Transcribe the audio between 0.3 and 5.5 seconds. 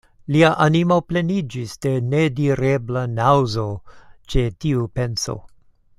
Lia animo pleniĝis de nedirebla naŭzo ĉe tiu penso.